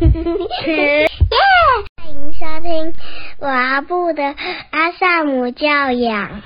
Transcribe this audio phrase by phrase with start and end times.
[0.00, 1.06] 耶！
[1.96, 2.94] 欢迎收听
[3.38, 4.22] 我阿布的
[4.70, 6.42] 阿萨姆教养，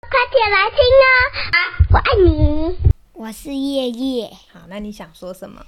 [0.00, 1.12] 快点来听哦！
[1.52, 1.58] 啊，
[1.92, 2.76] 我爱你。
[3.12, 4.30] 我是叶叶。
[4.50, 5.66] 好，那你想说什么？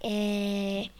[0.00, 0.90] 呃，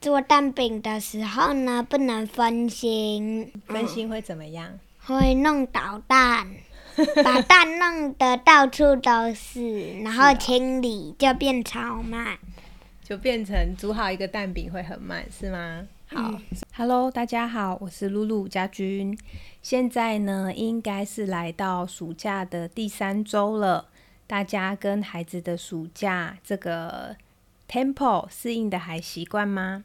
[0.00, 3.52] 做蛋饼的时候呢，不能分心。
[3.66, 4.78] 分心会怎么样？
[5.04, 6.46] 会弄倒蛋，
[7.24, 12.38] 把蛋弄得到处都是，然后清理就变超慢。
[13.06, 15.86] 就变成煮好一个蛋饼会很慢，是吗？
[16.08, 16.40] 好
[16.74, 19.16] ，Hello，大家好，我是露露家君。
[19.62, 23.86] 现在呢，应该是来到暑假的第三周了。
[24.26, 27.16] 大家跟孩子的暑假这个
[27.68, 29.84] tempo 适应的还习惯吗？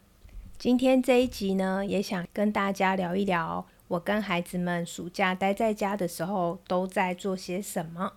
[0.58, 8.13] 今天这一集呢，也想跟大家聊一聊，我跟孩子们暑假待在家的时候都在做些什么。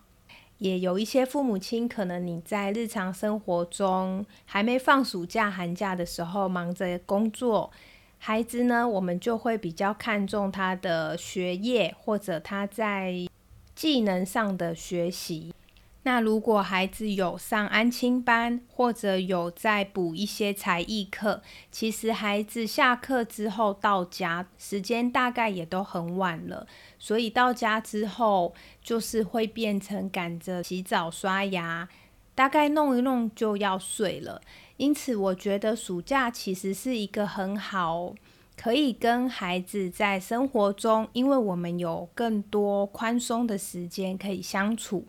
[0.59, 7.71] 也有一些父母亲，可能你在日常生活中还没放暑假、寒假的时候，忙着工作，
[8.17, 13.27] 孩子呢，我们就会比较看重他的学业或者他在
[13.75, 15.53] 技能上的学习。
[16.07, 26.67] 那如果孩子有上安亲班，或者有在补一些才艺课，其实孩子下课之后到家时间大概也都很晚了，
[26.99, 28.53] 所以到家之后
[28.83, 31.89] 就是会变成赶着洗澡刷牙，
[32.35, 34.39] 大概弄一弄就要睡了。
[34.77, 38.13] 因此，我觉得暑假其实是一个很好
[38.55, 45.07] 可以跟孩子在生活中，因为我们有更多宽松的时间可以相处。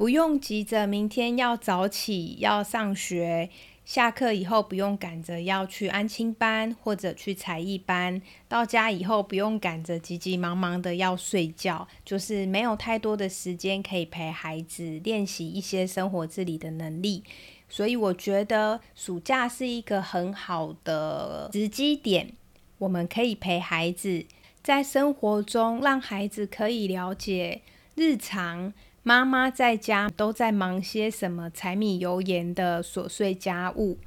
[0.00, 3.50] 不用急着明天要早起要上学，
[3.84, 17.22] 下课以后不用赶着要去安亲班或者去才艺班，到家以后不用赶着急急忙忙的要睡觉，就是没有太多的时间可以陪孩子练习一些生活自理的能力。
[17.68, 22.32] 所以我觉得暑假是一个很好的时机点，
[22.78, 24.24] 我们可以陪孩子
[24.62, 27.60] 在生活中，让孩子可以了解
[27.94, 28.72] 日常。
[29.02, 33.98] 妈妈在家都在忙些什么柴米油盐的琐碎家务，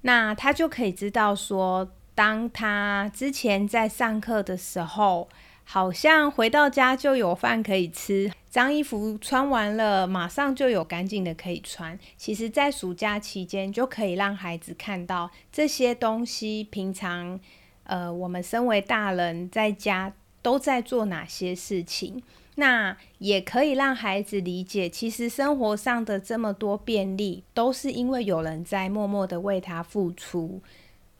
[0.00, 5.28] 那他就可以知道说，当他之前在上课的时候，
[5.64, 11.98] 好像回到家就有饭可以吃，脏衣服穿完了马上就有干净的可以穿。
[12.16, 17.38] 其实，在暑假期间就可以让孩子看到这些东西，平常
[17.84, 22.22] 呃，我们身为大人在家都在做哪些事情。
[22.60, 30.60] 那也可以让孩子理解，其实生活上的这么多便利，都是因为有人在默默的为他付出，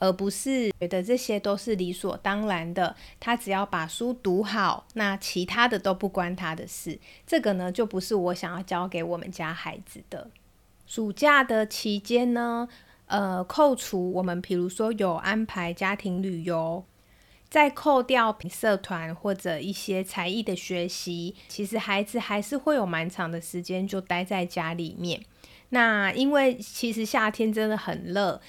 [0.01, 2.97] 而不是觉得这些都是理所当然的。
[3.21, 6.99] 他只要把书读好，那其他的都不关他的事。
[7.25, 10.29] 这个呢，就不是我想要教给我们家孩子的。
[10.89, 12.69] 暑假的期间呢，
[13.07, 16.83] 呃，扣除我们，比如说有安排家庭旅游。
[17.51, 25.23] 再扣掉社团或者一些才艺的学习，其实孩子还是会有蛮长的时间就待在家里面。
[25.71, 28.41] 那因为其实夏天真的很热，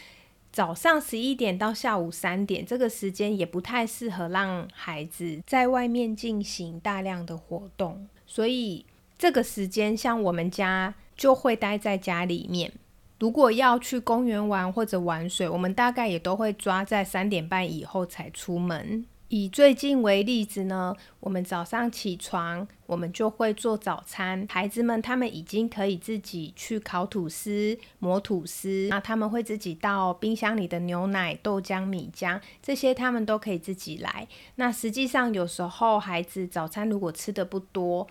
[0.51, 8.85] 早上十一点到下午三点这个时间也不太适合让孩子在外面进行大量的活动，所以
[9.17, 12.71] 这个时间像我们家就会待在家里面。
[13.19, 19.05] 如果要去公园玩或者玩水，我们大概也都会抓在三点半以后才出门。
[19.27, 24.47] 以最近为例子呢，我们早上起床，我们就会做早餐。
[24.49, 34.27] 孩子们他们已经可以自己去烤吐司、磨吐司，那他们会自己倒冰箱里的牛奶、豆浆、米浆，这些他们都可以自己来。
[34.55, 38.07] 那实际上有时候孩子早餐如果吃的不多，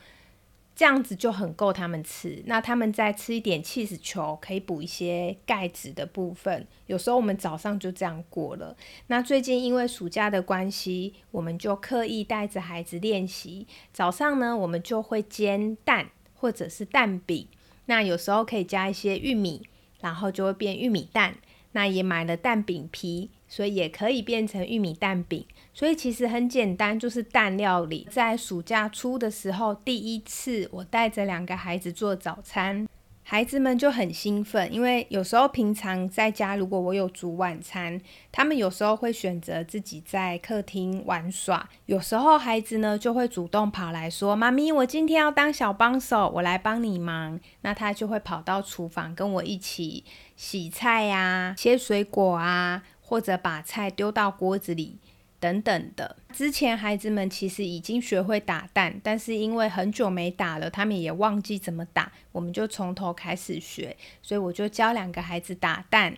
[0.78, 2.40] 这样子就很够他们吃。
[2.46, 6.64] 那他们再吃一点 cheese 球，可以补一些钙质的部分。
[6.86, 8.76] 有时候我们早上就这样过了。
[9.08, 13.66] 那最近因为暑假的关系，我们就刻意带着孩子练习。
[13.92, 17.48] 早上呢，我们就会煎蛋或者是蛋饼。
[17.86, 19.66] 那有时候可以加一些玉米，
[20.00, 21.38] 然后就会变玉米蛋。
[21.72, 23.30] 那也买了蛋饼皮。
[23.50, 25.42] 所以也可以变成玉米蛋饼，
[25.78, 28.04] 所以其实很简单，就是蛋料理。
[28.10, 32.88] 在暑假初的时候，第一次我带着两个孩子做早餐，
[33.22, 38.00] 孩子们就很兴奋，因为有时候平常在家，如果我有煮晚餐，
[38.32, 50.02] 他们有时候会选择自己在客厅玩耍，有时候孩子呢就会主动跑来说：“妈咪，我今天要当小帮手，我来帮你忙。”那他就会跑到厨房跟我一起
[50.34, 52.82] 洗菜呀、切水果啊。
[53.00, 54.98] 或者把菜丢到锅子里
[55.40, 56.16] 等等的。
[56.32, 63.96] 之前孩子们其实已经学会打蛋，但是因为很久没打了，他们也忘记怎么打，我们就从头开始学。
[64.22, 66.16] 所以我就教两个孩子打蛋。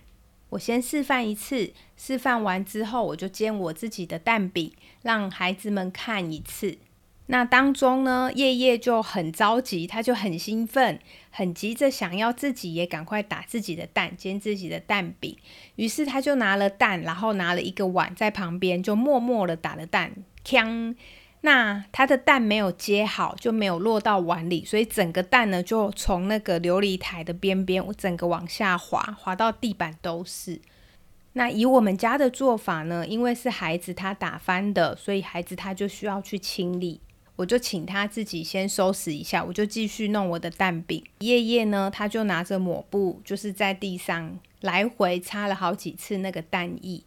[0.50, 4.72] 我先示范一次，示范完之后，我就煎我自己的蛋饼，
[5.02, 6.76] 让孩子们看一次。
[7.32, 10.98] 那当中呢，叶叶就很着急，他就很兴奋，
[11.30, 15.36] 很急着想要自己也赶快打自己的蛋，煎自己的蛋饼。
[15.76, 20.12] 于是他就拿了蛋，然后拿了一个碗在旁边，就默默的打了蛋。
[20.44, 20.96] 锵！
[21.42, 30.60] 那他的蛋没有接好，就没有落到碗里，所以整个蛋呢就从那个琉璃台的边边，我整个往下滑，滑到地板都是。
[31.34, 37.00] 那以我们家的做法呢，因为是孩子他打翻的，所以孩子他就需要去清理。
[37.40, 41.02] 我就请他自己先收拾一下，我就继续弄我的蛋饼。
[41.20, 47.02] 夜夜呢，他就拿着抹布，就是在地上来回擦了好几次那个蛋液。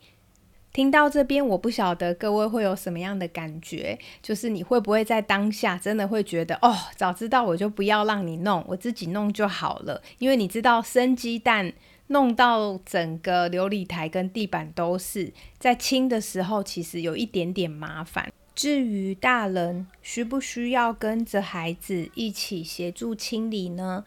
[0.71, 10.01] 听到这边，我不晓得各位会有什么样的感觉，就是你会不会在当下真的会觉得，哦，早知道我就不要让你弄，我自己弄就好了。
[10.17, 11.71] 因为你知道生鸡蛋
[12.07, 18.33] 弄到整个琉璃台跟地板都是，在清的时候其实有一点点麻烦。
[18.55, 24.05] 至于大人需不需要跟着孩子一起协助清理呢？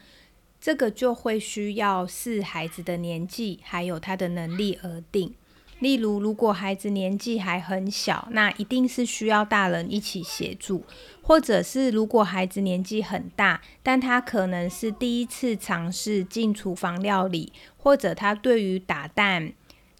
[0.61, 5.35] 这个就会需要视孩子的年纪还有他的能力而定。
[5.79, 10.83] 例如，如果孩子年纪还很小，那一定是需要大人一起协助；
[11.21, 19.53] 或者是如果孩子年纪很大，但他可能是第一次尝试进厨房料理，或者他对于打蛋、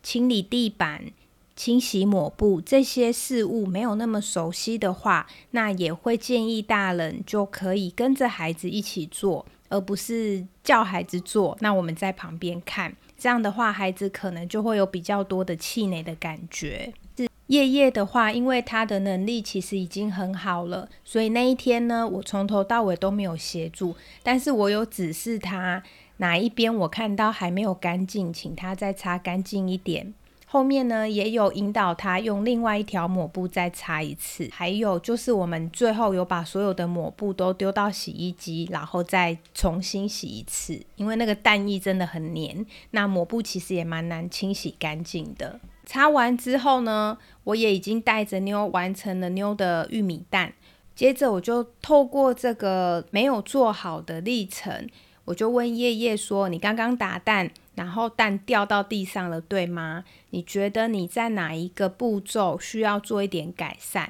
[0.03, 1.13] 清理地板。
[1.57, 11.57] 清洗抹布这些事物没有那么熟悉的话，那也会建议大人就可以跟着孩子一起做，而不是叫孩子做。
[11.61, 16.93] 那我们在旁边看，这样的话，孩子可能就会有比较多的气馁的感觉。
[17.17, 25.83] 是夜夜的话，因为他的能力其实已经很好了，所以那一天呢，我从头到尾都没有协助，但是我有指示他
[26.19, 30.13] 哪一边我看到还没有干净，请他再擦干净一点。
[30.57, 45.61] 后面呢，也有引导他用另外一条抹布再擦一次，还有就是我们最后有把所有的抹布都丢到洗衣机，然后再重新洗一次，因为那个蛋液真的很黏，那抹布其实也蛮难清洗干净的。
[45.85, 50.55] 擦完之后呢，我也已经带着妞完成了妞的玉米蛋，
[50.95, 54.89] 接着我就透过这个没有做好的历程，
[55.27, 60.05] 我就问叶叶说：“你刚刚打蛋？”然后蛋掉到地上了，对吗？
[60.31, 64.09] 你觉得你在哪一个步骤需要做一点改善？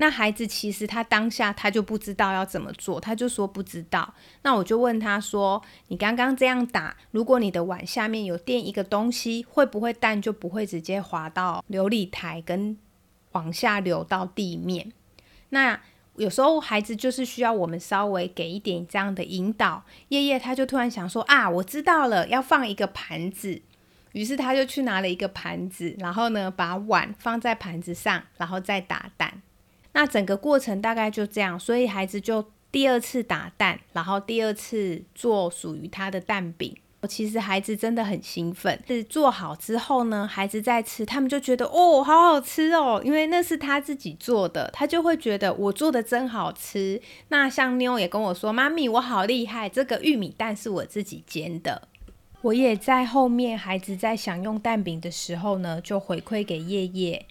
[0.00, 4.14] 那孩子其实他当下他就不知道要怎么做，他就说不知道。
[4.42, 12.76] 那我就问他说：“你刚刚这样打，如果你的碗下面有垫一个东西，会不会蛋就不会直接滑到琉璃台跟
[13.32, 14.92] 往下流到地面？”
[15.50, 15.80] 那
[16.18, 19.84] 有时候孩子就是需要我们稍微给一点这样的引导。
[20.08, 23.62] 叶叶他就突然想说啊，我知道了，要放一个盘子。
[24.12, 29.42] 于是他就去拿了一个盘子，然后呢把碗放在盘子上，然后再打蛋。
[29.92, 36.76] 那整个过程大概就这样，所以孩子就第二次打蛋，然后第二次做属于他的蛋饼。
[37.06, 47.00] 其实孩子真的很兴奋，是做好之后呢，孩子在吃，他们就觉得哦，好好吃哦，因为那是他自己做的，他就会觉得我做的真好吃。
[47.28, 51.88] 那像妞也跟我说，妈咪，我好厉害，这个玉米蛋是我自己煎的。
[52.42, 57.26] 我也在后面，孩子在享用蛋饼的时候呢，就回馈给叶叶。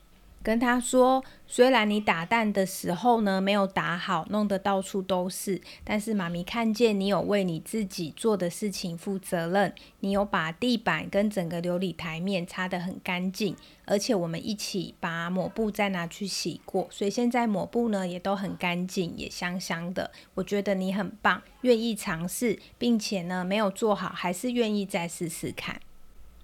[0.47, 20.09] 跟他说，虽然你打蛋的时候呢没有打好，弄得到处都是，但是妈咪看见你有为你自己做的事情负责任，你有把地板跟整个琉璃台面擦得很干净，而且我们一起把抹布再拿去洗过，所以现在抹布呢也都很干净，也香香的。
[20.35, 25.81] 我觉得你很棒，愿意尝试，并且呢没有做好，还是愿意再试试看。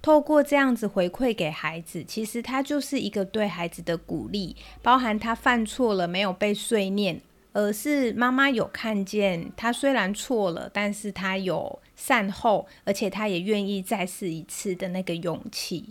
[0.03, 7.21] 透过这样子回馈给孩子，其实他就是一个对孩子的鼓励，包含他犯错了没有被碎念，
[7.53, 15.85] 而是妈妈有看见他虽然错了，但是他有善后，而且他也愿意再试一次的那个勇气。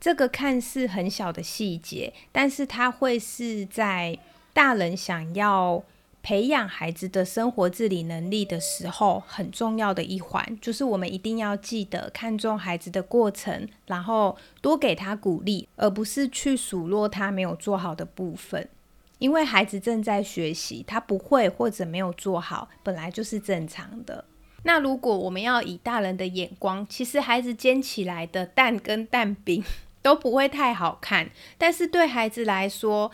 [0.00, 4.18] 这个看似很小的细节，但是他会是在
[4.52, 5.84] 大人想要。
[6.28, 18.68] 培养孩子的生活自理能力的时候，很重要的一环就是我们一定要记得看重孩子的过程，然后多给他鼓励，而不是去数落他没有做好的部分。
[19.18, 24.26] 因为孩子正在学习，他不会或者没有做好，本来就是正常的。
[24.64, 29.64] 那如果我们要以大人的眼光，其实孩子煎起来的蛋跟蛋饼
[30.02, 33.10] 都不会太好看，但是对孩子来说，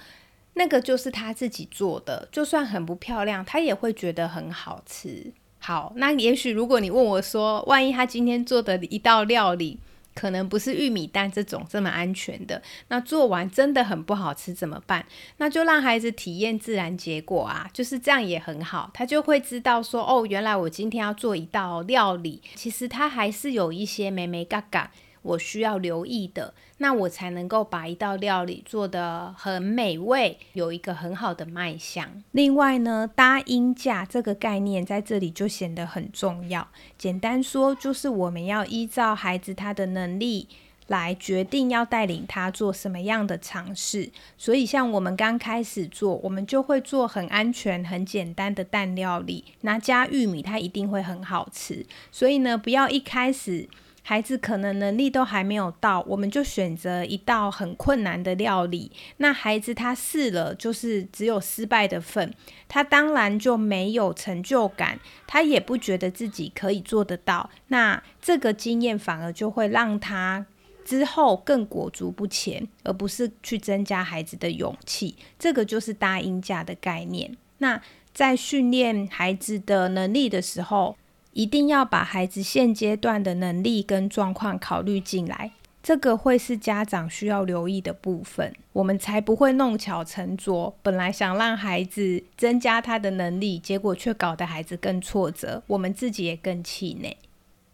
[0.54, 5.32] 那个就是他自己做的，就算很不漂亮，他也会觉得很好吃。
[5.58, 9.78] 好，那也许如果你问我说，万一他今天做的一道料理
[10.14, 12.62] 可能不是玉米蛋这种这么安全的。
[12.88, 15.04] 那做完真的很不好吃怎么办？
[15.38, 18.90] 那就让孩子体验自然结果啊，就是这样也很好。
[18.92, 24.92] 他就会知道说，哦，原来我今天要做一道料理，其实他还是有一些美美嘎嘎。
[25.24, 32.22] 我需要留意的，那我才能够把一道料理做得很美味，有一个很好的卖相。
[32.32, 36.68] 另外呢，搭音架这个概念在这里就显得很重要。
[36.98, 40.46] 简单说，就是我们要依照孩子他的能力
[40.88, 44.10] 来决定要带领他做什么样的尝试。
[44.36, 51.86] 所以，像我们刚开始做，我们就会做很安全、很简单的蛋料理，那加玉米，它一定会很好吃。
[52.12, 53.66] 所以呢，不要一开始。
[54.06, 58.92] 孩子可能能力都还没有到，我们就选择一道很困难的料理。
[59.16, 62.34] 那孩子他试了，就是只有失败的份，
[62.68, 67.48] 他当然就没有成就感，他也不觉得自己可以做得到。
[67.68, 70.44] 那这个经验反而就会让他
[70.84, 75.16] 之后更裹足不前，而不是去增加孩子的勇气。
[75.38, 77.34] 这个就是搭音架的概念。
[77.56, 77.80] 那
[78.12, 80.94] 在训练孩子的能力的时候。
[81.34, 85.50] 一定要把孩子现阶段的能力跟状况考虑进来，
[85.82, 90.74] 这个会是家长需要留意的部分，我们才不会弄巧成拙。
[90.80, 97.16] 本来想让孩子增加他的能力，结果却搞得孩子更挫折，我们自己也更气馁。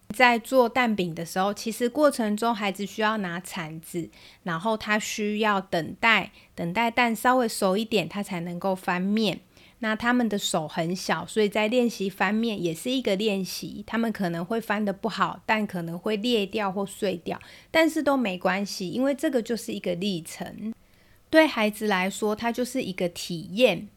[0.09, 4.09] 在做蛋饼的时候，其实过程中孩子需要拿铲子，
[4.43, 9.38] 然后他需要等待，等待蛋稍微熟一点，他才能够翻面。
[9.80, 13.82] 那他们的手很小，所以在练习翻面也是一个练习。
[13.87, 20.72] 他们可能会翻的不好，但可能会裂掉或碎掉，但是都没关系，因为这个就是一个历程。
[21.28, 23.88] 对孩子来说，它就是一个体验。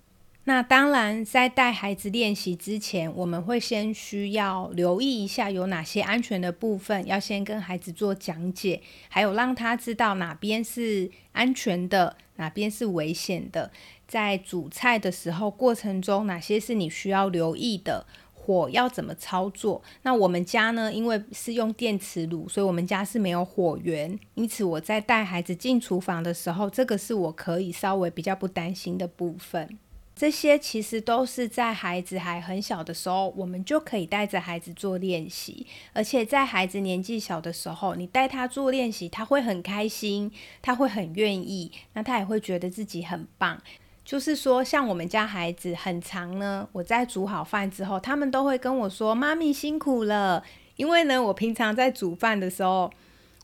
[0.45, 13.71] 那当然，在带孩子练习之前，我们会先需要留意一下有哪些安全的部分，要先跟孩子做讲解，还有让他知道哪边是安全的，哪边是危险的。
[14.07, 18.05] 在煮菜的时候，过程中哪些是你需要留意的？
[18.33, 19.81] 火要怎么操作？
[20.01, 20.91] 那我们家呢？
[20.93, 29.79] 因为是用电磁炉，所以我们家是没有火源，因此我在带孩子进厨房的时候，这个是我可以稍微比较不担心的部分。
[30.15, 43.59] 这些其实都是在孩子还很小的时候，我们就可以带着孩子做练习，而且在孩子年纪小的时候，你带他做练习，他会很开心，他会很愿意，那他也会觉得自己很棒。
[44.05, 50.43] 就是说，像我们家孩子很长呢，我在煮好饭之后，他们都会跟我说：“妈咪辛苦了。”
[50.75, 52.91] 因为呢，我平常在煮饭的时候，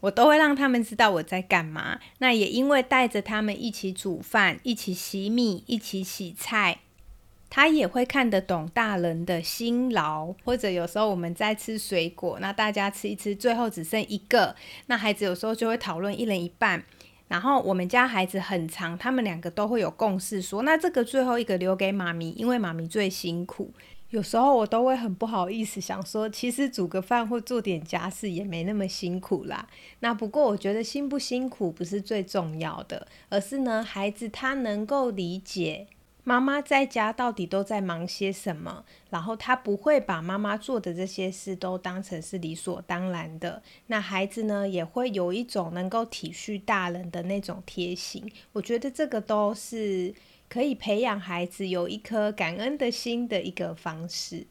[0.02, 2.00] 我都会让他们知道我在干嘛。
[2.20, 6.80] 那也因为带着他们一起煮饭、一起洗米、一起洗菜，
[7.50, 10.34] 他也会看得懂大人的辛劳。
[10.44, 14.56] 或者有时候我们在吃水果，那大家吃一吃，最后只剩一个，
[14.88, 16.84] 那孩子有时候就会讨论一人一半。
[17.28, 23.72] 然后我们家孩子很长，他们两个都会有共识，说那这个最后一个留给妈咪，因为妈咪最辛苦。
[24.10, 29.68] 有时候我都会很不好意思，想说其实煮个饭或做点家事也没那么辛苦啦。
[30.00, 35.88] 那不过我觉得辛不辛苦不是最重要的，而是呢孩子他能够理解。
[36.26, 38.84] 妈妈在家到底都在忙些什么？
[39.10, 43.64] 然后他不会把妈妈做的这些事都当成是理所当然的。
[43.88, 48.32] 那孩子呢，也会有一种能够体恤大人的那种贴心。
[48.52, 50.14] 我觉得这个都是
[50.50, 54.48] 可以培养孩子有一颗感恩的心的一个方式。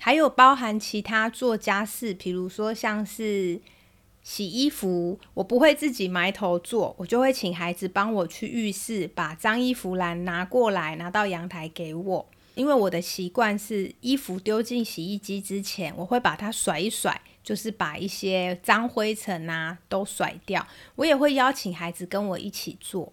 [0.00, 3.60] 还有包含其他做家事，比如说像是。
[4.20, 12.28] 洗衣服，我不会自己埋头做，我就会请孩子帮我去浴室把脏衣服篮拿过来，拿到阳台给我。
[12.54, 20.66] 因为我的习惯是，衣服丢进洗衣机之前，我会把它甩一甩，就是把一些脏灰尘啊都甩掉。
[20.96, 23.10] 我也会邀请孩子跟我一起做，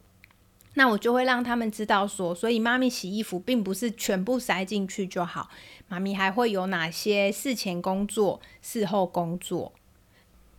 [0.76, 5.50] 那我就会让他们知道说，所以妈咪洗衣服并不是全部塞进去就好，
[5.90, 9.74] 妈咪还会有哪些事前工作、事后工作。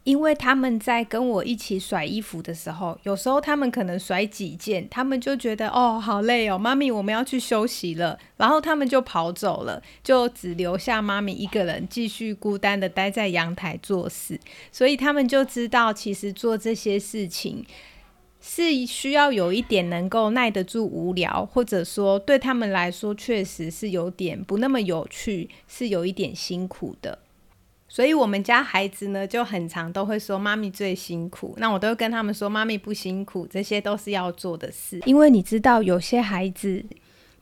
[0.05, 14.39] 因为他们在跟我一起甩衣服的时候，有时候他们可能甩几件，他们就觉得哦好累哦，妈咪我们要去休息了，然后他们就跑走了，就只留下妈咪一个人继续孤单的待在阳台做事。
[14.71, 17.67] 所以他们就知道，其实做这些事情
[18.49, 27.19] 是需要有一点能够耐得住无聊，或者说对他们来说确实是有点不那么有趣，是有一点辛苦的。
[27.89, 31.55] 所以，我们家孩子呢，就很常都会说妈咪最辛苦。
[31.59, 35.01] 那我都会跟他们说，妈咪不辛苦，这些都是要做的事。
[35.07, 36.85] 因为你知道，有些孩子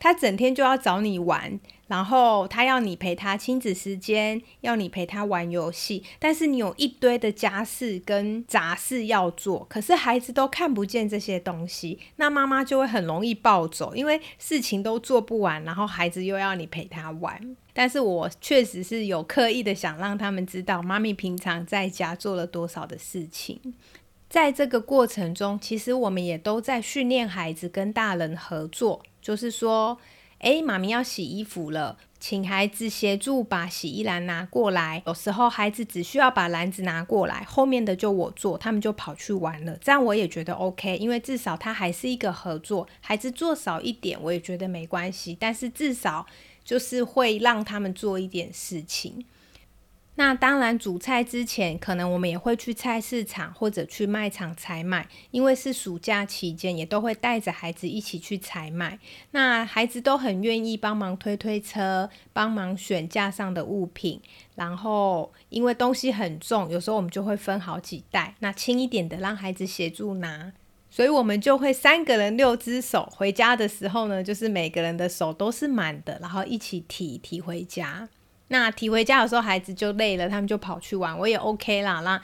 [0.04, 17.56] 他整天就要找你玩，然后他要你陪他亲子时间，要你陪他玩游戏，但是你有一堆的家事跟杂事要做，可是孩子都看不见这些东西，那妈妈就会很容易暴走，因为事情都做不完，然后孩子又要你陪他玩。
[17.72, 23.58] 但是我确实是有刻意的想让他们知道，妈咪平常在家做了多少的事情。
[24.28, 29.02] 在这个过程中，其实我们也都在训练孩子跟大人合作。
[29.24, 29.98] 就是说，
[30.40, 35.02] 诶，妈咪要洗衣服了，请孩子协助把洗衣篮拿过来。
[35.06, 39.74] 有时候孩子只需要把篮子拿过来，后面的就我做，他们就跑去玩了。
[39.80, 42.86] 这样我也觉得 OK，因为至少他还是一个合作。
[43.00, 46.26] 孩子做少一点，我也觉得没关系，但是至少
[46.62, 49.24] 就是会让他们做一点事情。
[50.16, 59.00] 那当然，煮菜之前，可能我们也会去菜市场或者去卖场采买，因为是暑假期间，也都会带着孩子一起去采买。
[59.32, 64.20] 那孩子都很愿意帮忙推推车，帮忙选架上的物品。
[64.54, 70.52] 然后，因为东西很重，有时候我们就会分好几袋，那轻一点的让孩子协助拿，
[70.88, 73.12] 所以我们就会三个人六只手。
[73.16, 78.08] 回家的时候呢，就是每个人的手都是满的，然后一起提提回家。
[78.48, 82.00] 那提回家的时候，孩子就累了，他们就跑去玩，我也 OK 啦。
[82.00, 82.20] 那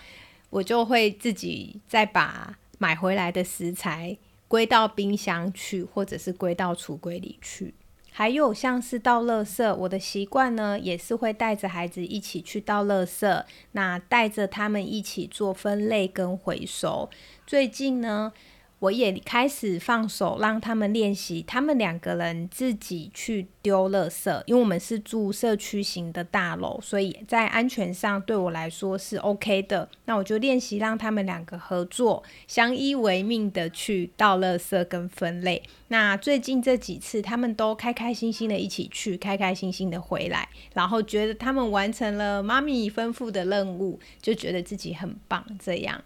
[0.50, 7.74] 我就会自己再把买回来的食材归到冰箱去，或者是归到橱柜里去。
[8.12, 17.08] 还有像是倒垃圾，我的习惯呢，也是会带着孩子一起去倒垃圾，那带着他们一起做分类跟回收。
[17.46, 18.32] 最近呢。
[18.80, 24.42] 我也开始放手让他们练习，他们两个人自己去丢垃圾。
[24.46, 29.86] 因为我们是住社区型的大楼，所以在安全上对我来说是 OK 的。
[30.06, 35.62] 那我就练习让他们两个合作，相依为命的去倒垃圾跟分类。
[35.88, 45.44] 那最近这几次，他们都开开心心的一起去，开开心心的回来，然后觉得他们完成了妈咪吩咐的任务，就觉得自己很棒。
[45.62, 46.02] 这样。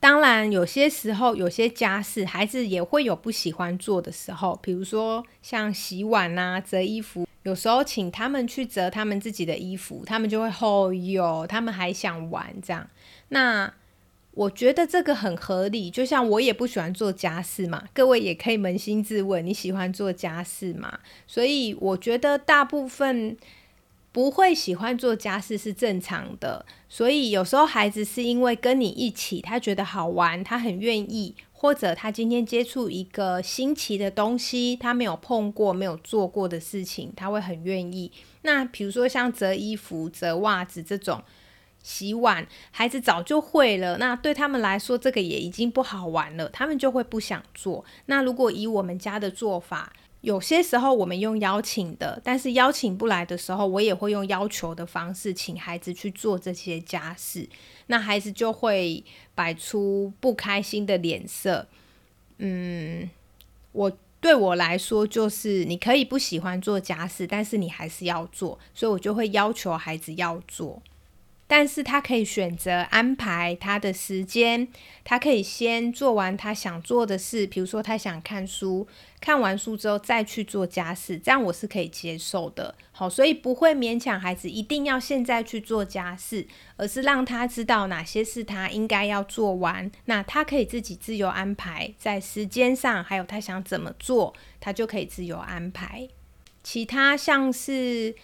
[0.00, 7.28] 当然，有些时候有些家事，孩子也会有不喜欢做的时候，比如说像洗碗啊、折衣服。
[7.42, 12.88] 有时候请他们去折他们自己的衣服，他们就会吼哟，他们还想玩这样。
[13.28, 13.72] 那
[14.32, 21.00] 我觉得这个很合理，就像我也不喜欢做家事嘛，各位也可以扪心自问，你喜欢做家事吗？
[21.26, 23.36] 所以我觉得大部分。
[24.12, 38.10] 不会喜欢做家事是正常的，所以有时候孩子是因为跟你一起，他觉得好玩，他很愿意，或者他今天接触一个新奇的东西，他没有碰过、没有做过的事情，他会很愿意。
[38.42, 41.22] 那比如说像折衣服、折袜子这种，
[41.80, 47.84] 洗碗，孩子早就会了，那对他们来说，这个也已经不好玩了，他们就会不想做。
[48.06, 57.48] 那如果以我们家的做法，有些时候我们用邀请的，但是邀请不来的时候，我也会用要求的方式，请孩子去做这些家事。
[57.86, 59.02] 那孩子就会
[59.34, 61.66] 摆出不开心的脸色。
[62.38, 63.08] 嗯，
[63.72, 70.82] 我对我来说就是你可以不喜欢做家事，但是你还是要做，所以我就会要求孩子要做。
[71.50, 74.68] 但是他可以选择安排他的时间，
[75.02, 78.86] 他可以先做完他想做的事，比如说他想看书，
[79.20, 82.72] 看完书之后再去做家事，这样我是可以接受的。
[82.92, 96.06] 好，所以不会勉强孩子一定要现在去做家事，而是让他知道哪些是他应该要做完，那他可以自己自由安排在时间上，还有他想怎么做，他就可以自由安排。
[96.62, 98.14] 其他像是。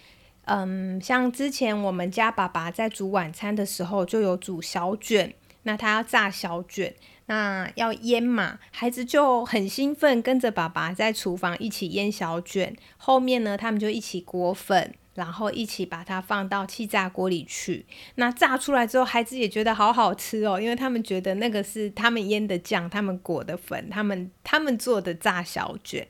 [0.49, 5.33] 嗯，像之前我们家爸爸在煮晚餐的时候，就有煮小卷，
[5.63, 12.73] 那他要炸小卷，那要腌嘛，孩子就很兴奋，跟着爸爸在厨房一起腌小卷。
[12.95, 17.85] 后面呢，他们就一起裹粉，然后一起把它放到气炸锅里去。
[18.15, 26.07] 那炸出来之后，孩子也觉得好好吃哦，因为他们觉得那个是他们腌的酱，他们裹的粉，他们他们做的炸小卷。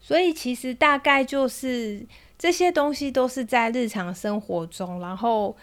[0.00, 2.06] 所以其实大概就是。
[2.42, 5.54] 这些东西都是在日常生活中，然后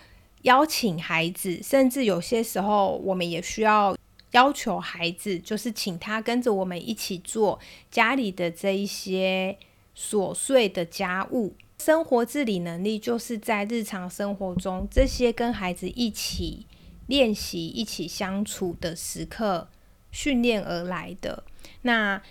[0.44, 3.98] 邀请孩子，甚至有些时候我们也需要
[4.30, 9.58] 要求孩子，就是请他跟着我们一起做家里的这一些
[9.98, 11.56] 琐碎的家务。
[11.80, 16.68] 生活自理能力就是在日常生活中这些跟孩子一起
[17.08, 19.68] 练习、一起相处的时刻
[20.12, 21.44] 训练而来的。
[21.82, 22.22] 那。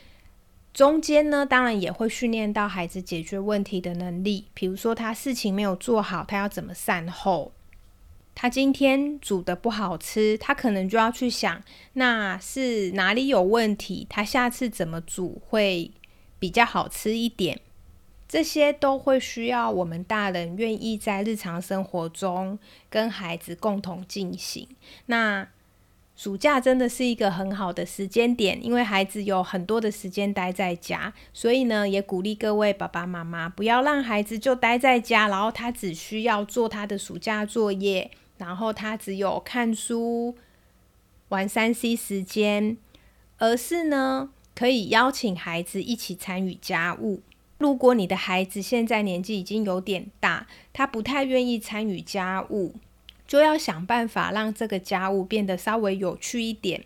[0.77, 4.45] 中间呢，当然也会训练到孩子解决问题的能力。
[4.53, 7.53] 比如说，他事情没有做好，他要怎么善后？
[8.35, 11.63] 他今天煮的不好吃，他可能就要去想，
[11.95, 14.07] 那是哪里有问题？
[14.11, 15.91] 他下次怎么煮会
[16.39, 17.59] 比较好吃一点。
[18.29, 22.59] 这些都会需要我们大人愿意在日常生活中
[22.91, 24.69] 跟孩子共同进行。
[25.07, 25.49] 那
[26.17, 40.35] 暑假真的是一个很好的时间点，因为孩子有很多的时间待在家，所以呢，也鼓励各位爸爸妈妈不要让孩子就待在家，然后他只需要做他的暑假作业，然后他只有看书、
[41.29, 42.79] 玩三 C 时间，
[43.37, 47.21] 而是呢，可以邀请孩子一起参与家务。
[47.59, 52.75] 如果你的孩子现在年纪已经有点大，他不太愿意参与家务，
[53.27, 56.85] 就要想办法让这个家务变得稍微有趣一点，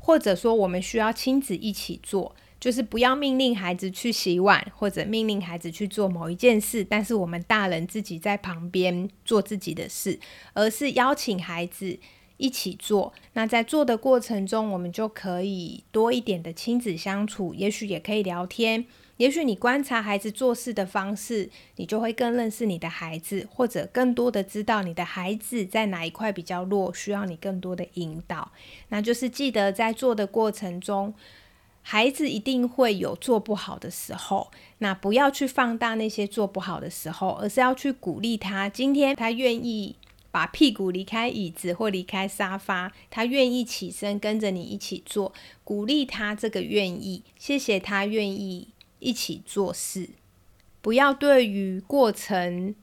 [0.00, 10.18] 或者说我们需要亲子一起做，就是不要命令孩子去洗碗，或者命令孩子去做某一件事，但是我们大人自己在旁边做自己的事，
[10.54, 11.98] 而是邀请孩子
[12.38, 13.12] 一起做。
[13.34, 18.86] 那在做的过程中，我们就可以多一点的亲子相处，也许也可以聊天。
[19.22, 28.50] 也许你观察孩子做事的方式，你就会更认识你的孩子，或者更多的知道你的孩子在哪一块比较弱，需要你更多的引导。
[28.88, 31.14] 那就是记得在做的过程中，
[31.82, 38.68] 孩子一定会有做不好的时候，那不要去放大那些做不好的时候，而是要去鼓励他。
[38.68, 39.94] 今天他愿意
[40.32, 45.32] 把屁股离开椅子或离开沙发，他愿意起身跟着你一起做，
[45.62, 48.66] 鼓励他这个愿意，谢谢他愿意。
[49.02, 50.10] 一起做事，
[50.80, 52.74] 不要对于过程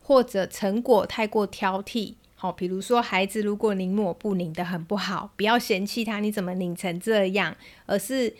[0.00, 2.14] 或者成果太过挑剔。
[2.36, 7.56] 好，比如说孩子如果拧抹布拧得很不好，不要嫌弃他，你怎么拧成这样？
[7.86, 8.34] 而是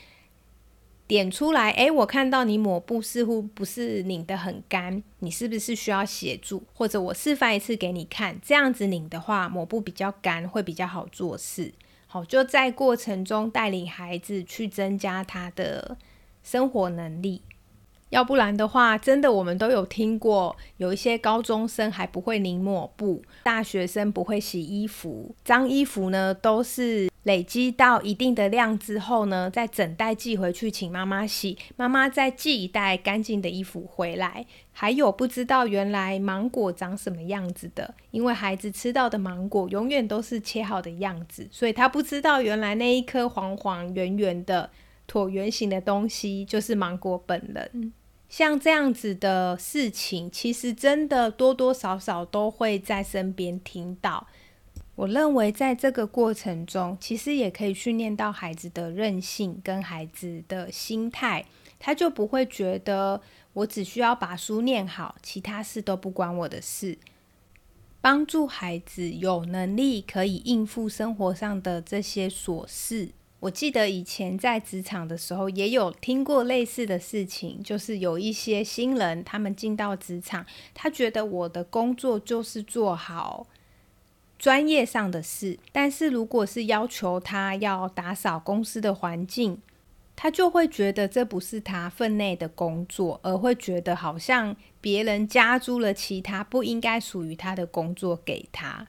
[1.07, 6.63] 点出来，诶，我看到你抹布似乎不是拧得很干，你是不是需要协助？
[6.75, 11.73] 或者我示范一次给你看，这样子拧的话，抹布比较干，会比较好做事。
[12.07, 15.97] 好，就在过程中带领孩子去增加他的。
[16.45, 17.43] 生活能力，
[18.11, 34.47] 要不然的话，真的我们都有听过，有一些高中生还不会拧抹布，大学生不会洗衣服，脏衣服呢都是累积到一定的量之后呢，再整袋寄回去请妈妈洗，妈妈再寄一袋干净的衣服回来。
[34.77, 44.71] 还有不知道原来芒果长什么样子的，因为孩子吃到的芒果永远都是切好的样子，所以他不知道原来那一颗黄黄圆圆的。
[45.09, 47.93] 椭圆形的东西就是芒果本人，
[48.29, 54.27] 像这样子的事情，其实真的多多少少都会在身边听到。
[54.97, 61.45] 我认为在这个过程中，其实也可以训练到孩子的韧性跟孩子的心态，
[61.81, 63.21] 他就不会觉得
[63.53, 66.97] 我只需要把书念好，其他事都不关我的事。
[68.01, 73.09] 帮助孩子有能力可以应付生活上的这些琐事。
[73.45, 83.47] 我记得以前在职场的时候，也有听过类似的事情，就是有一些新人，他们进到职场，他觉得我的工作就是做好
[84.39, 89.61] 专业上的事，但是如果是要求他要打扫公司的环境，
[90.17, 98.87] 他就会觉得这不是他分内的工作，而会觉得好像别人加租了其他不应该属于他的工作给他。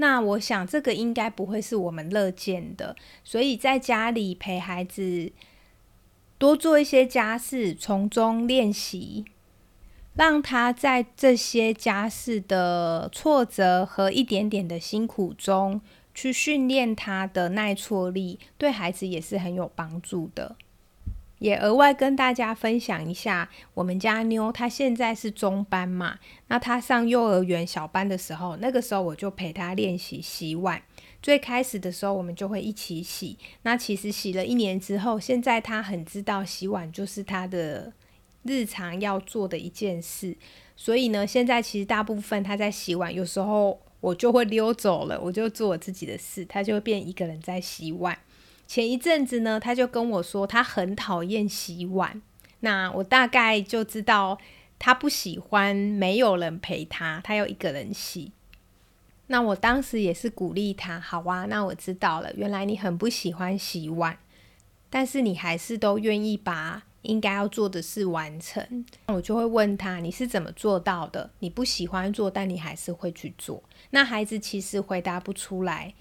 [0.00, 5.30] 那我想，这个应该不会是我们乐见的，所以在家里陪孩子
[6.38, 9.26] 多做一些家事，从中练习，
[10.14, 15.82] 让他在这些家事的挫折和一点点的辛苦中，
[16.14, 20.56] 去训练他的耐挫力，对孩子也是很有帮助的。
[21.40, 30.80] 也额外跟大家分享一下，我们家妞她现在是中班嘛，那她上幼儿园小班的时候，那个时候我就陪她练习洗碗。
[31.22, 33.38] 最开始的时候，我们就会一起洗。
[33.62, 37.92] 那其实洗了一年之后，现在她很知道洗碗就是她的
[38.42, 40.36] 日常要做的一件事。
[40.76, 48.18] 所以呢，现在其实大部分她在洗碗，有时候我就会溜走了，我就做我自己的事，她就会变一个人在洗碗。
[48.70, 52.22] 前一阵子呢，他就跟我说他很讨厌洗碗，
[52.60, 54.38] 那我大概就知道
[54.78, 58.30] 他不喜欢没有人陪他，他要一个人洗。
[59.26, 64.16] 那我当时也是鼓励他，好啊，那我知道了，原来你很不喜欢洗碗，
[64.88, 68.86] 但是你还是都愿意把应该要做的事完成。
[69.08, 71.28] 我就会问他，你是怎么做到的？
[71.40, 73.64] 你不喜欢做，但你还是会去做。
[73.90, 75.92] 那孩子其实回答不出来。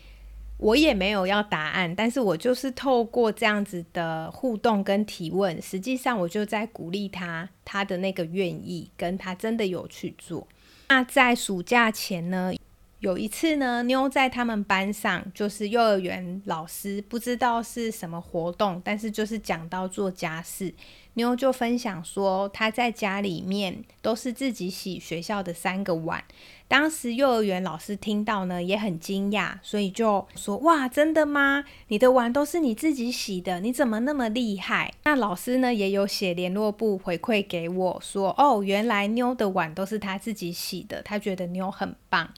[0.60, 10.46] 我也没有要答案，但是我就是透过这样子的互动跟提问，实际上我就在鼓励他，他的那个愿意跟他真的有去做。
[10.90, 12.52] 那在暑假前呢，
[13.00, 20.74] 有一次呢，妞在他们班上，就是幼儿园老师不知道是什么活动，但是就是讲到做家事，
[21.14, 26.22] 妞就分享说，她在家里面都是自己洗学校的三个碗。
[26.68, 31.64] 当时幼儿园老师听到呢，也很惊讶，所以就说：“哇，真的吗？
[31.88, 33.62] 你的碗都是你自己洗的？
[33.62, 42.32] 你怎么那么厉害？”那老师呢，也有写联络簿回馈给我说：“哦，原来妞的碗都是她自己洗的，她觉得妞很棒。”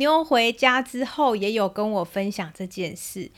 [0.00, 3.30] 妞回家之后也有跟我分享这件事。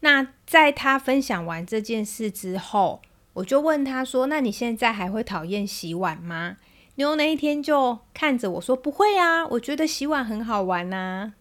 [0.00, 6.58] 那在他分享完这件事之后，我就问他说：“那你现在还会讨厌洗碗吗？”
[6.94, 11.32] 妞那一天就看着我说：“不会啊，我觉得洗碗很好玩呐。”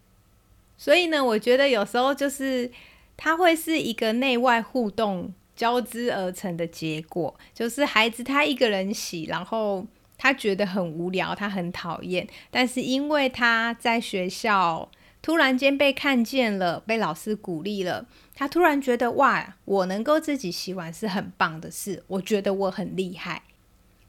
[0.78, 2.72] 所以呢，我觉得有时候就是
[3.16, 9.86] 它会是一个内外互动交织而成的结果，就是孩子他一个人洗，然后。
[10.18, 14.90] 他觉得很无聊，他很讨厌，但是因为他在学校
[15.22, 23.44] 突然间被看见了，被老师鼓励了，他突然觉得哇，我能够自己洗碗是很棒的事，我觉得我很厉害，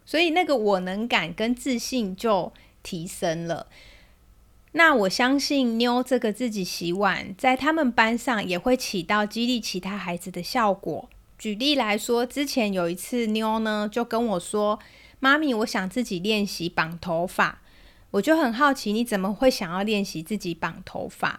[0.04, 3.66] 所以那个我能感跟自信就提升了。
[4.72, 11.08] 那我相信妞这个自己洗碗，在他们班上也会起到激励其他孩子的效果。
[11.36, 14.78] 举例来说，之前有一次妞呢就跟我说。
[15.18, 17.61] 妈咪，我想自己练习绑头发，
[18.11, 21.38] 我就很好奇，你怎么会想要练习自己绑头发？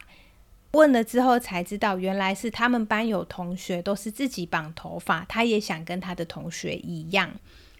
[0.72, 7.32] 问了之后才知道，原来是他们班有同学都是自己绑头发，他也想跟他的同学一样，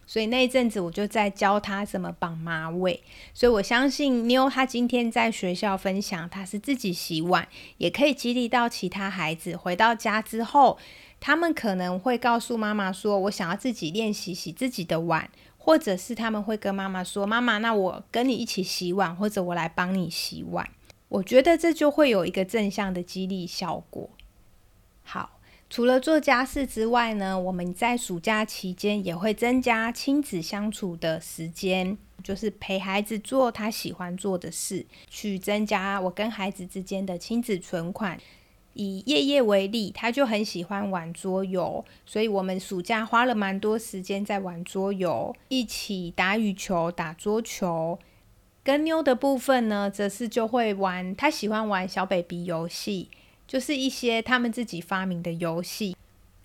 [0.06, 3.02] 所以那一阵子我就在教他怎么绑马尾。
[3.34, 9.54] 所以我相信妞他今天在学校分享他是自己洗碗，也可以激励到其他孩子。
[9.54, 10.78] 回到家之后，
[11.20, 15.28] 他们可能会告诉妈妈说：“我想要自己练习洗自己的碗。”
[15.68, 20.66] 或者是他们会跟妈妈说：“妈妈，那我跟你一起洗碗，或者我来帮你洗碗。”
[21.10, 24.08] 我觉得这就会有一个正向的激励效果。
[25.02, 38.18] 好，除了做家事之外呢，我们在暑假期间也会增加亲子相处的时间，就是陪孩子做他喜欢做的事，去增加我跟孩子之间的亲子存款。
[38.78, 47.98] 以叶叶为例，他就很喜欢玩桌游，所以我们暑假花了蛮多时间在玩桌游，一起打羽球、打桌球。
[48.62, 53.08] 跟妞的部分呢，则是就会玩，他喜欢玩小 baby 游戏，
[53.48, 55.96] 就是一些他们自己发明的游戏。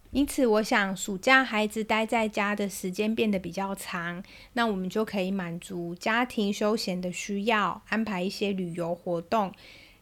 [0.09, 9.51] 因此，我想暑假孩子待在家的时间变得比较长，那我们就可以满足家庭休闲的需要，安排一些旅游活动，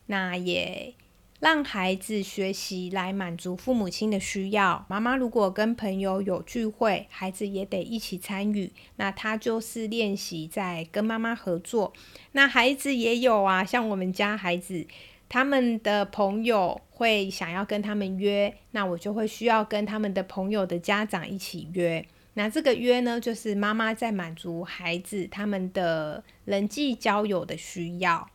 [0.06, 0.94] 那也。
[1.42, 4.86] 让孩子学习来满足父母亲的需要。
[4.88, 8.72] 妈妈如果跟朋友有聚会，孩子也得一起参与。
[8.98, 11.94] 那他就是练习在跟妈妈合作。
[12.34, 14.86] 那孩子也有啊，像我们家孩子，
[15.28, 22.06] 他们的朋友会想要跟他们约，那我就会需要跟他们的朋友的家长一起约。
[22.36, 28.30] 那这个约呢，就是妈妈在满足孩子他们的人际交友的需要。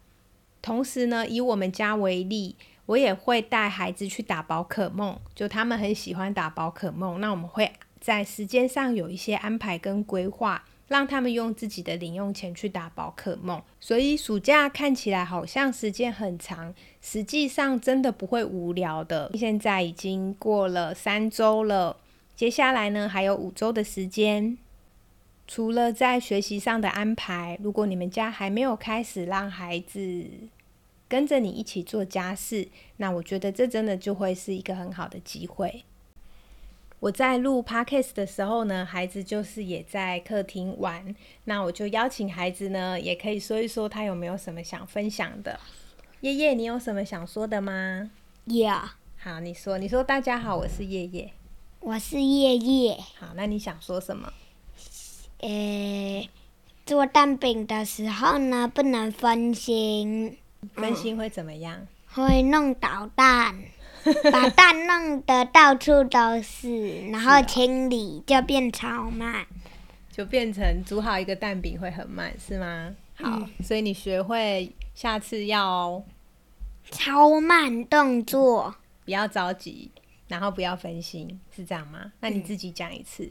[0.60, 2.56] 同时呢，以我们家为例。
[2.86, 7.20] 我也会带孩子去打宝可梦，就他们很喜欢打宝可梦。
[7.20, 13.60] 那我们会在时间上有一些安排跟规划，让他们用自己的零用钱去打宝可梦。
[13.80, 19.32] 所以暑假看起来好像时间很长，实际上真的不会无聊的。
[19.34, 21.96] 现在已经过了三周了，
[22.36, 24.56] 接下来呢还有五周的时间。
[25.48, 30.24] 除了在学习上的安排，如果你们家还没有开始让孩子。
[31.08, 35.84] 跟着你一起做家事，那我觉得这真的就会是一个很好的机会。
[36.98, 41.14] 我在录 podcast 的时候呢，孩子就是也在客厅玩，
[41.44, 45.60] 那我就邀请孩子呢，也可以说一说他有没有什么想分享的。
[46.22, 48.10] 叶叶，你有什么想说的吗
[48.46, 48.90] ？？Yeah。
[49.18, 51.32] 好，你说，你说大家好，我是叶叶，
[51.80, 52.96] 我是叶叶。
[53.18, 54.32] 好，那你想说什么？
[55.40, 56.28] 呃，
[56.86, 60.38] 做蛋饼的时候呢，不能分心。
[60.74, 61.86] 分心会怎么样？
[62.08, 63.54] 会弄捣蛋，
[64.32, 69.46] 把蛋弄得到处都是，然后清理就变超慢，
[70.10, 72.94] 就变成煮好一个蛋饼会很慢，是吗？
[73.16, 76.02] 好，所以你学会下次要
[76.90, 78.74] 超慢动作，
[79.04, 79.90] 不要着急，
[80.28, 82.12] 然后不要分心，是这样吗？
[82.20, 83.30] 那你自己讲一次。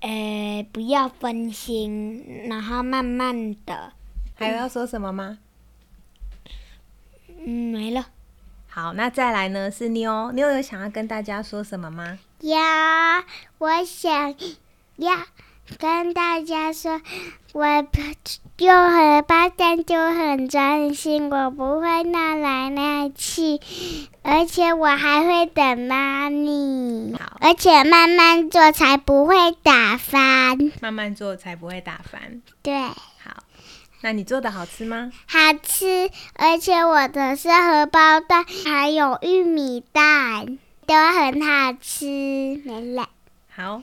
[0.00, 3.92] 呃，不要分心，然后慢慢的。
[4.34, 5.38] 还有要说什么吗？
[7.44, 8.06] 嗯，没了。
[8.68, 9.70] 好，那再来呢？
[9.70, 12.18] 是妞，妞有想要跟大家说什么吗？
[12.40, 12.56] 有，
[13.58, 14.34] 我想
[14.96, 15.16] 要
[15.78, 17.00] 跟大家说，
[17.52, 17.66] 我
[18.58, 23.60] 用荷包蛋就很专心，我不会闹来闹去，
[24.22, 27.14] 而且我还会等妈咪。
[27.18, 30.70] 好，而且慢慢做才不会打翻。
[30.80, 32.42] 慢慢做才不会打翻。
[32.62, 32.74] 对。
[34.06, 35.10] 好，那你做的好吃吗？
[35.26, 42.06] 好吃，而且我的是荷包蛋，还有玉米蛋，都很好吃。
[42.64, 43.10] 没了。
[43.48, 43.82] 好。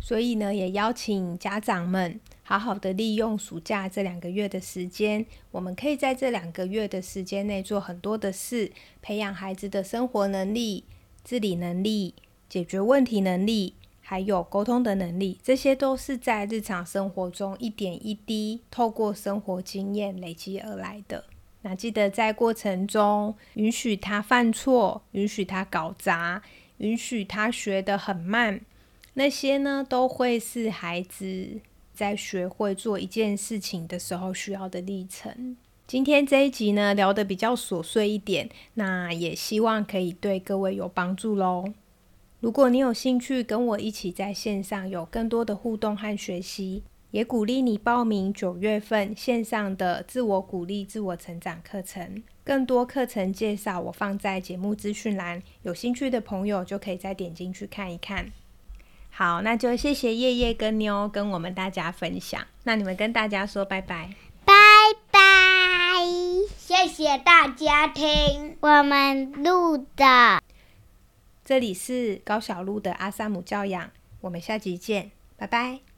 [0.00, 5.24] 所以呢，也邀请家长们好好的利用暑假这两个月的时间。
[5.52, 10.82] 我们可以在这两个月的时间内做很多的事，培养孩子的生活能力、
[11.22, 12.16] 自理能力、
[12.48, 15.38] 解决问题能力，还有沟通的能力。
[15.42, 21.24] 这些都是在日常生活中一点一滴透过生活经验累积而来的。
[21.62, 26.42] 那记得在过程中允许他犯错，允许他搞砸，
[26.78, 28.60] 允许他学得很慢。
[29.14, 31.60] 那些呢，都会是孩子
[31.94, 35.56] 在学会做一件事情的时候需要的历程。
[35.86, 41.72] 今天这一集呢，聊得比较琐碎一点，那也希望可以对各位有帮助喽。
[42.42, 52.20] 如果你有兴趣跟我一起在线上有更多的互动和学习，也鼓励你报名九月份线上的自我鼓励、自我成长课程。
[52.42, 58.32] 更多课程介绍我放在节目资讯栏，有兴趣的朋友就可以再点进去看一看。
[59.10, 62.44] 好，那就谢谢叶叶跟妞跟我们大家分享。
[62.64, 64.10] 那你们跟大家说拜拜，
[64.44, 64.52] 拜
[65.12, 65.20] 拜，
[66.58, 70.42] 谢谢大家听我们录的。
[71.44, 75.91] 这里是高小璐的阿萨姆教养，我们下集见，拜拜。